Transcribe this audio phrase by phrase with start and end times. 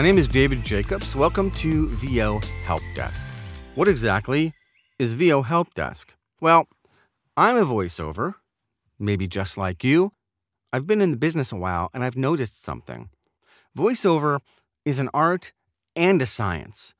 [0.00, 1.14] My name is David Jacobs.
[1.14, 3.22] Welcome to VO Help Desk.
[3.74, 4.54] What exactly
[4.98, 6.14] is VO Help Desk?
[6.40, 6.68] Well,
[7.36, 8.36] I'm a voiceover,
[8.98, 10.14] maybe just like you.
[10.72, 13.10] I've been in the business a while and I've noticed something.
[13.76, 14.40] Voiceover
[14.86, 15.52] is an art
[15.94, 16.94] and a science.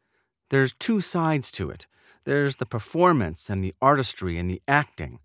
[0.50, 1.86] There's two sides to it
[2.24, 5.20] there's the performance and the artistry and the acting,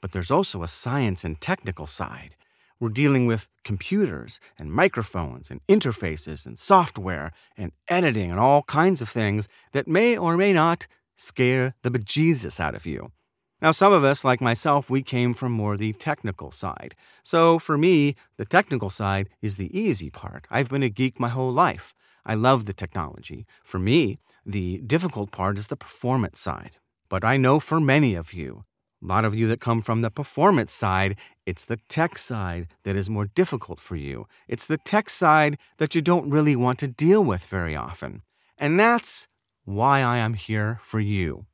[0.00, 2.36] but there's also a science and technical side.
[2.82, 9.00] We're dealing with computers and microphones and interfaces and software and editing and all kinds
[9.00, 13.12] of things that may or may not scare the bejesus out of you.
[13.60, 16.96] Now, some of us, like myself, we came from more the technical side.
[17.22, 20.48] So for me, the technical side is the easy part.
[20.50, 21.94] I've been a geek my whole life.
[22.26, 23.46] I love the technology.
[23.62, 26.78] For me, the difficult part is the performance side.
[27.08, 28.64] But I know for many of you,
[29.02, 32.94] a lot of you that come from the performance side, it's the tech side that
[32.94, 34.26] is more difficult for you.
[34.46, 38.22] It's the tech side that you don't really want to deal with very often.
[38.56, 39.26] And that's
[39.64, 41.46] why I am here for you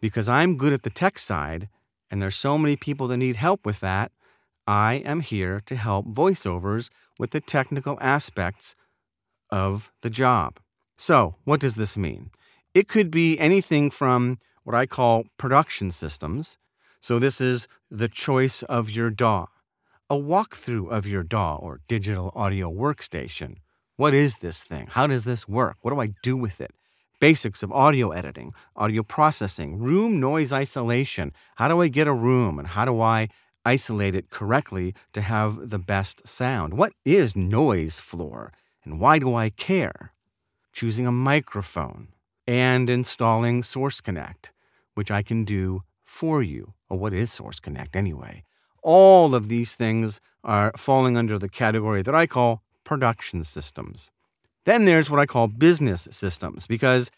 [0.00, 1.68] because I'm good at the tech side
[2.10, 4.12] and there's so many people that need help with that,
[4.66, 8.74] I am here to help voiceovers with the technical aspects
[9.50, 10.58] of the job.
[10.96, 12.30] So, what does this mean?
[12.74, 16.58] It could be anything from what I call production systems.
[17.00, 19.46] So, this is the choice of your DAW,
[20.10, 23.56] a walkthrough of your DAW or digital audio workstation.
[23.96, 24.88] What is this thing?
[24.90, 25.76] How does this work?
[25.82, 26.72] What do I do with it?
[27.20, 31.32] basics of audio editing, audio processing, room noise isolation.
[31.56, 33.28] How do I get a room and how do I
[33.64, 36.74] isolate it correctly to have the best sound?
[36.74, 38.52] What is noise floor
[38.84, 40.12] and why do I care?
[40.72, 42.08] Choosing a microphone
[42.46, 44.52] and installing Source Connect,
[44.94, 46.74] which I can do for you.
[46.88, 48.44] What is Source Connect anyway?
[48.82, 54.10] All of these things are falling under the category that I call production systems.
[54.64, 57.10] Then there's what I call business systems because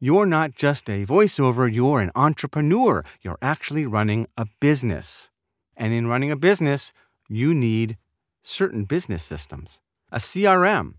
[0.00, 3.04] you're not just a voiceover, you're an entrepreneur.
[3.20, 5.30] You're actually running a business.
[5.76, 6.92] And in running a business,
[7.28, 7.96] you need
[8.42, 9.80] certain business systems.
[10.10, 10.94] A CRM,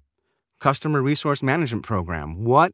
[0.59, 2.43] customer resource management program.
[2.43, 2.71] What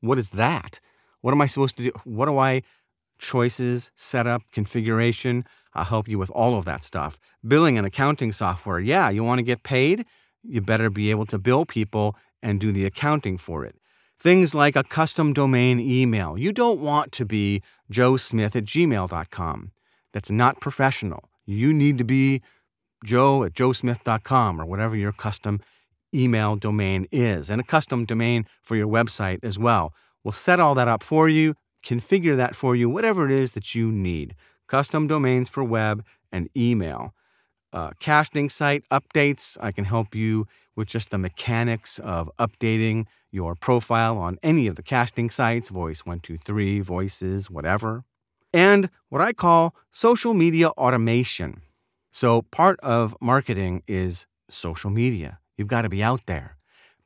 [0.00, 0.78] what is that?
[1.20, 1.90] What am I supposed to do?
[2.04, 2.62] What do I
[3.18, 5.44] choices, setup, configuration?
[5.74, 7.18] I'll help you with all of that stuff.
[7.46, 8.80] Billing and accounting software.
[8.80, 10.06] Yeah, you want to get paid?
[10.42, 13.76] You better be able to bill people and do the accounting for it.
[14.18, 16.38] Things like a custom domain email.
[16.38, 17.62] You don't want to be
[17.92, 19.72] joesmith at gmail.com.
[20.12, 21.28] That's not professional.
[21.44, 22.42] You need to be
[23.04, 25.60] joe at joesmith.com or whatever your custom
[26.14, 29.92] email domain is, and a custom domain for your website as well.
[30.24, 33.74] We'll set all that up for you, configure that for you, whatever it is that
[33.74, 34.34] you need.
[34.66, 37.14] Custom domains for web and email
[37.72, 39.56] uh, casting site updates.
[39.60, 44.76] I can help you with just the mechanics of updating your profile on any of
[44.76, 48.04] the casting sites, Voice123, Voices, whatever.
[48.52, 51.60] And what I call social media automation.
[52.10, 55.38] So, part of marketing is social media.
[55.58, 56.56] You've got to be out there.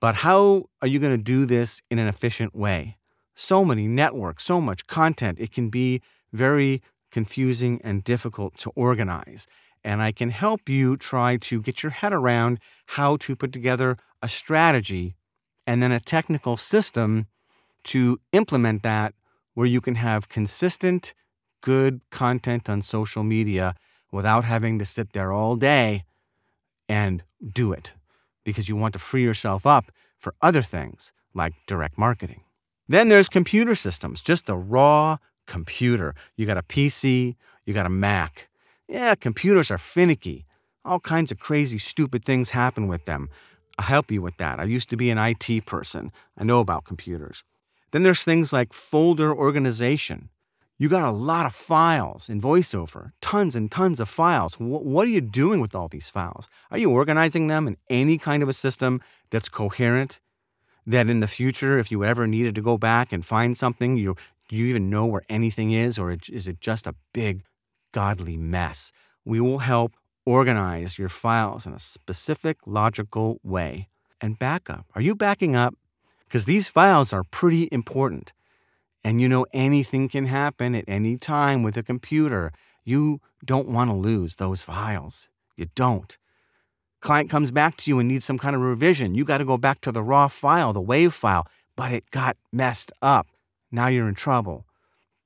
[0.00, 2.97] But how are you going to do this in an efficient way?
[3.41, 6.03] So many networks, so much content, it can be
[6.33, 9.47] very confusing and difficult to organize
[9.84, 13.97] and I can help you try to get your head around how to put together
[14.23, 15.15] a strategy
[15.67, 17.27] and then a technical system
[17.84, 19.15] to implement that
[19.55, 21.15] where you can have consistent,
[21.61, 23.75] good content on social media
[24.12, 26.05] without having to sit there all day
[26.89, 27.23] and
[27.55, 27.95] do it
[28.45, 32.43] because you want to free yourself up for other things like direct marketing.
[32.91, 36.12] Then there's computer systems, just the raw computer.
[36.34, 38.49] You got a PC, you got a Mac.
[38.89, 40.45] Yeah, computers are finicky.
[40.84, 43.29] All kinds of crazy, stupid things happen with them.
[43.79, 44.59] I'll help you with that.
[44.59, 46.11] I used to be an IT person.
[46.37, 47.44] I know about computers.
[47.93, 50.31] Then there's things like folder organization.
[50.76, 54.55] You got a lot of files in VoiceOver, tons and tons of files.
[54.59, 56.49] what are you doing with all these files?
[56.73, 59.00] Are you organizing them in any kind of a system
[59.31, 60.19] that's coherent?
[60.90, 64.16] That in the future, if you ever needed to go back and find something, you
[64.48, 67.34] do you even know where anything is, or is it just a big
[67.92, 68.92] godly mess.
[69.25, 69.94] We will help
[70.25, 73.88] organize your files in a specific, logical way.
[74.20, 74.84] And backup.
[74.94, 75.75] Are you backing up?
[76.25, 78.32] Because these files are pretty important.
[79.02, 82.52] And you know, anything can happen at any time with a computer.
[82.84, 85.28] You don't want to lose those files.
[85.56, 86.19] You don't.
[87.00, 89.14] Client comes back to you and needs some kind of revision.
[89.14, 92.37] You got to go back to the raw file, the WAV file, but it got
[92.52, 93.26] messed up.
[93.73, 94.67] Now you're in trouble.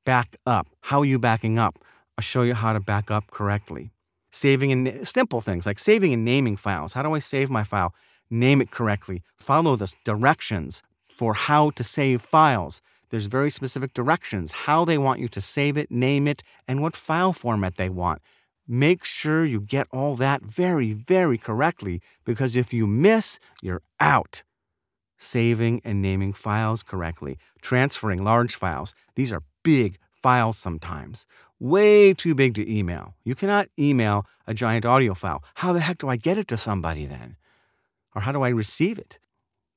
[0.04, 0.68] Back up.
[0.82, 1.78] How are you backing up?
[2.16, 3.90] I'll show you how to back up correctly.
[4.30, 6.92] Saving and simple things like saving and naming files.
[6.92, 7.94] How do I save my file?
[8.30, 10.82] name it correctly, follow the directions
[11.16, 12.80] for how to save files.
[13.10, 16.96] There's very specific directions, how they want you to save it, name it, and what
[16.96, 18.20] file format they want.
[18.66, 24.42] Make sure you get all that very, very correctly because if you miss, you're out.
[25.18, 28.94] Saving and naming files correctly, transferring large files.
[29.16, 31.26] These are big files sometimes,
[31.60, 33.14] way too big to email.
[33.24, 35.44] You cannot email a giant audio file.
[35.56, 37.36] How the heck do I get it to somebody then?
[38.14, 39.18] Or how do I receive it?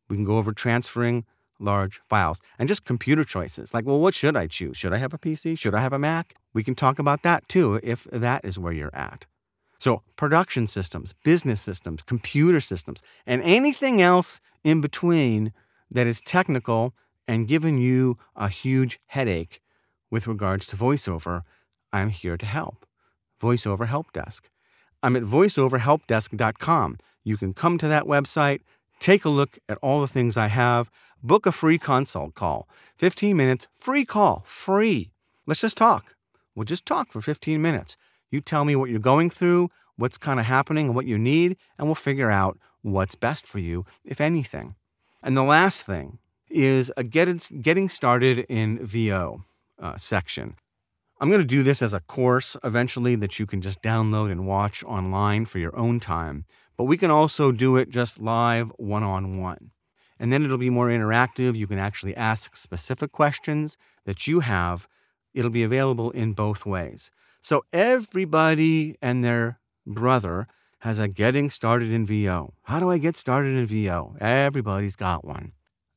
[0.07, 1.25] We can go over transferring
[1.59, 3.73] large files and just computer choices.
[3.73, 4.77] Like, well, what should I choose?
[4.77, 5.57] Should I have a PC?
[5.57, 6.35] Should I have a Mac?
[6.53, 9.25] We can talk about that too if that is where you're at.
[9.79, 15.53] So, production systems, business systems, computer systems, and anything else in between
[15.91, 16.93] that is technical
[17.27, 19.61] and giving you a huge headache
[20.09, 21.41] with regards to voiceover,
[21.93, 22.85] I'm here to help.
[23.41, 24.49] VoiceOver Help Desk.
[25.03, 26.97] I'm at voiceoverhelpdesk.com.
[27.23, 28.61] You can come to that website,
[28.99, 30.89] take a look at all the things I have,
[31.23, 32.67] book a free consult call.
[32.97, 35.11] 15 minutes, free call, free.
[35.45, 36.15] Let's just talk.
[36.55, 37.97] We'll just talk for 15 minutes.
[38.31, 41.57] You tell me what you're going through, what's kind of happening, and what you need,
[41.77, 44.75] and we'll figure out what's best for you, if anything.
[45.21, 49.43] And the last thing is a getting, getting started in VO
[49.79, 50.55] uh, section.
[51.19, 54.45] I'm going to do this as a course eventually that you can just download and
[54.45, 56.45] watch online for your own time,
[56.77, 59.71] but we can also do it just live one on one.
[60.19, 61.55] And then it'll be more interactive.
[61.55, 64.87] You can actually ask specific questions that you have.
[65.33, 67.11] It'll be available in both ways.
[67.41, 70.47] So everybody and their brother
[70.79, 72.53] has a getting started in VO.
[72.63, 74.15] How do I get started in VO?
[74.19, 75.53] Everybody's got one.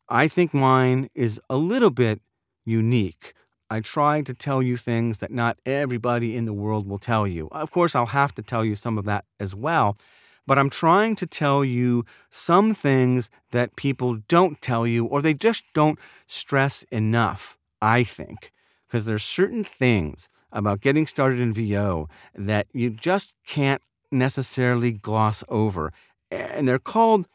[0.08, 2.20] I think mine is a little bit
[2.64, 3.34] unique.
[3.70, 7.48] I try to tell you things that not everybody in the world will tell you.
[7.52, 9.96] Of course, I'll have to tell you some of that as well,
[10.46, 15.34] but I'm trying to tell you some things that people don't tell you or they
[15.34, 18.52] just don't stress enough, I think,
[18.86, 25.44] because there's certain things about getting started in VO that you just can't necessarily gloss
[25.48, 25.92] over.
[26.30, 27.26] And they're called,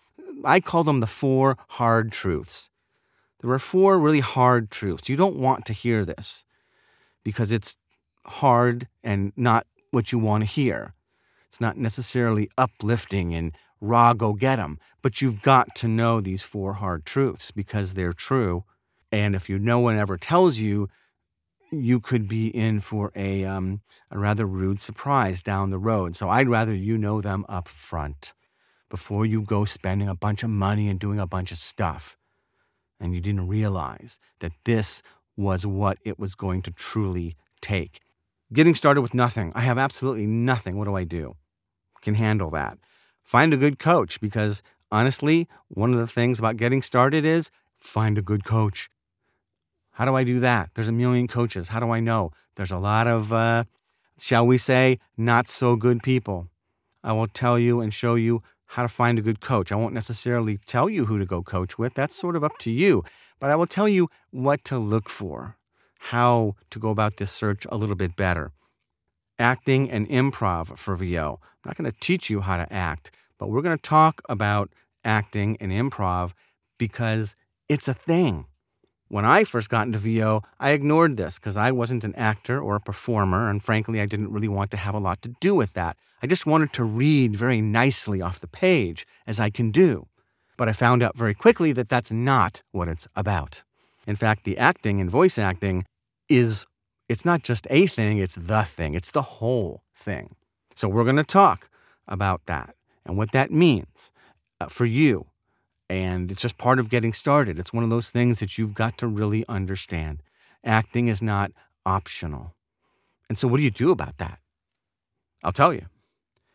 [0.43, 2.69] I call them the four hard truths.
[3.41, 5.07] There are four really hard truths.
[5.07, 6.45] You don't want to hear this
[7.23, 7.77] because it's
[8.25, 10.94] hard and not what you want to hear.
[11.55, 16.43] It's not necessarily uplifting and raw go get 'em, but you've got to know these
[16.43, 18.65] four hard truths because they're true.
[19.09, 20.89] And if you no one ever tells you,
[21.71, 23.79] you could be in for a, um,
[24.11, 26.17] a rather rude surprise down the road.
[26.17, 28.33] So I'd rather you know them up front
[28.89, 32.17] before you go spending a bunch of money and doing a bunch of stuff.
[32.99, 35.01] And you didn't realize that this
[35.37, 38.01] was what it was going to truly take.
[38.51, 39.53] Getting started with nothing.
[39.55, 40.77] I have absolutely nothing.
[40.77, 41.37] What do I do?
[42.05, 42.77] Can handle that.
[43.21, 48.17] Find a good coach because honestly, one of the things about getting started is find
[48.17, 48.89] a good coach.
[49.93, 50.69] How do I do that?
[50.73, 51.69] There's a million coaches.
[51.69, 52.31] How do I know?
[52.55, 53.65] There's a lot of, uh,
[54.17, 56.47] shall we say, not so good people.
[57.03, 59.71] I will tell you and show you how to find a good coach.
[59.71, 61.93] I won't necessarily tell you who to go coach with.
[61.93, 63.03] That's sort of up to you.
[63.39, 65.57] But I will tell you what to look for,
[66.13, 68.51] how to go about this search a little bit better
[69.39, 71.39] acting and improv for VO.
[71.41, 74.71] I'm not going to teach you how to act, but we're going to talk about
[75.03, 76.33] acting and improv
[76.77, 77.35] because
[77.69, 78.45] it's a thing.
[79.07, 82.75] When I first got into VO, I ignored this because I wasn't an actor or
[82.75, 85.73] a performer, and frankly, I didn't really want to have a lot to do with
[85.73, 85.97] that.
[86.23, 90.07] I just wanted to read very nicely off the page, as I can do.
[90.57, 93.61] But I found out very quickly that that's not what it's about.
[94.07, 95.85] In fact, the acting and voice acting
[96.29, 96.65] is
[97.07, 100.35] it's not just a thing, it's the thing, it's the whole thing.
[100.75, 101.69] So we're going to talk
[102.07, 104.11] about that and what that means
[104.59, 105.27] uh, for you.
[105.89, 107.59] And it's just part of getting started.
[107.59, 110.23] It's one of those things that you've got to really understand.
[110.63, 111.51] Acting is not
[111.85, 112.55] optional.
[113.29, 114.39] And so, what do you do about that?
[115.43, 115.85] I'll tell you.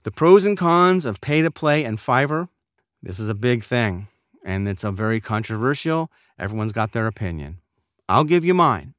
[0.03, 2.49] The pros and cons of pay to play and Fiverr.
[3.03, 4.09] This is a big thing,
[4.45, 6.11] and it's a very controversial.
[6.39, 7.59] Everyone's got their opinion.
[8.09, 8.95] I'll give you mine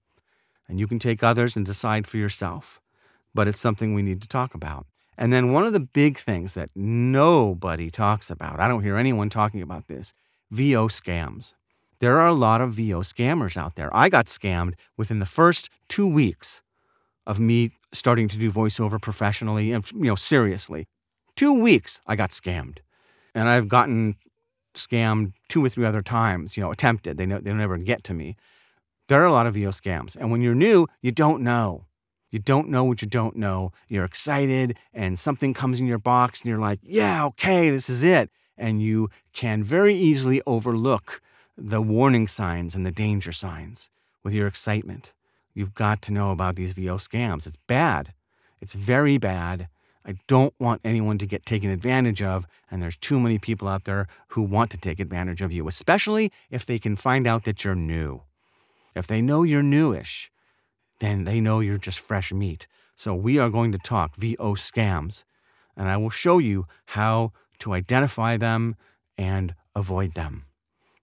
[0.71, 2.79] and you can take others and decide for yourself.
[3.35, 4.87] But it's something we need to talk about.
[5.17, 9.29] And then one of the big things that nobody talks about, I don't hear anyone
[9.29, 10.13] talking about this
[10.49, 11.53] VO scams.
[11.99, 13.95] There are a lot of VO scammers out there.
[13.95, 16.63] I got scammed within the first two weeks
[17.27, 20.87] of me starting to do voiceover professionally and you know seriously.
[21.35, 22.79] Two weeks I got scammed,
[23.35, 24.15] and I've gotten
[24.73, 26.57] scammed two or three other times.
[26.57, 27.17] You know, attempted.
[27.17, 28.35] They they never get to me.
[29.11, 30.15] There are a lot of VO scams.
[30.15, 31.83] And when you're new, you don't know.
[32.29, 33.73] You don't know what you don't know.
[33.89, 38.03] You're excited and something comes in your box and you're like, yeah, okay, this is
[38.03, 38.29] it.
[38.57, 41.21] and you can very easily overlook
[41.57, 43.89] the warning signs and the danger signs
[44.23, 45.11] with your excitement.
[45.53, 47.45] You've got to know about these VO scams.
[47.45, 48.13] It's bad.
[48.61, 49.67] It's very bad.
[50.05, 53.83] I don't want anyone to get taken advantage of, and there's too many people out
[53.83, 57.65] there who want to take advantage of you, especially if they can find out that
[57.65, 58.21] you're new.
[58.95, 60.31] If they know you're newish,
[60.99, 62.67] then they know you're just fresh meat.
[62.95, 65.23] So we are going to talk VO scams,
[65.75, 68.75] and I will show you how to identify them
[69.17, 70.45] and avoid them.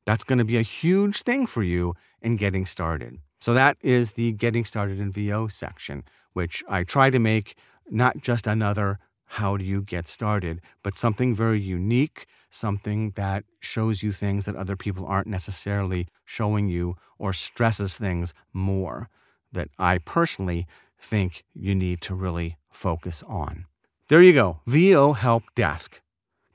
[0.07, 3.19] That's going to be a huge thing for you in getting started.
[3.41, 7.57] So that is the getting started in VO section, which I try to make
[7.91, 8.99] not just another
[9.33, 14.57] how do you get started, but something very unique, something that shows you things that
[14.57, 19.11] other people aren't necessarily showing you or stresses things more
[19.53, 20.67] that I personally
[20.99, 23.67] think you need to really focus on.
[24.09, 26.01] There you go VO Help Desk.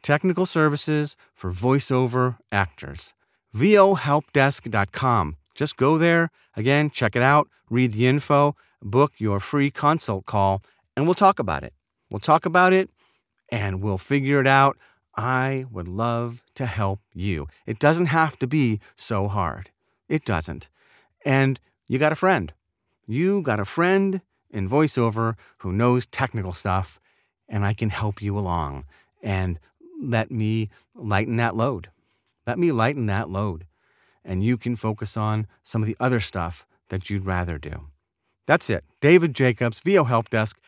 [0.01, 3.13] Technical services for voiceover actors.
[3.55, 5.37] VOHelpDesk.com.
[5.53, 10.63] Just go there, again, check it out, read the info, book your free consult call
[10.95, 11.73] and we'll talk about it.
[12.13, 12.91] We'll talk about it
[13.49, 14.77] and we'll figure it out.
[15.17, 17.47] I would love to help you.
[17.65, 19.71] It doesn't have to be so hard.
[20.07, 20.69] It doesn't.
[21.25, 22.53] And you got a friend.
[23.07, 26.99] You got a friend in voiceover who knows technical stuff,
[27.49, 28.85] and I can help you along.
[29.23, 29.57] And
[29.99, 31.89] let me lighten that load.
[32.45, 33.65] Let me lighten that load.
[34.23, 37.87] And you can focus on some of the other stuff that you'd rather do.
[38.45, 38.83] That's it.
[39.01, 40.59] David Jacobs, VO Help Desk.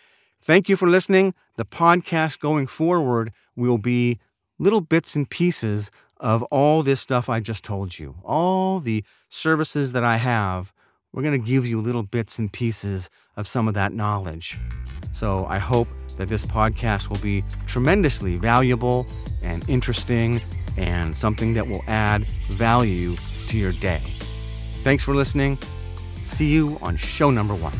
[0.46, 1.34] Thank you for listening.
[1.56, 4.20] The podcast going forward will be
[4.60, 8.14] little bits and pieces of all this stuff I just told you.
[8.24, 10.72] All the services that I have,
[11.12, 14.60] we're going to give you little bits and pieces of some of that knowledge.
[15.14, 15.88] So I hope
[16.18, 19.08] that this podcast will be tremendously valuable
[19.42, 20.40] and interesting
[20.78, 23.16] and something that will add value
[23.48, 24.16] to your day.
[24.84, 25.58] Thanks for listening.
[26.26, 27.74] See you on show number one.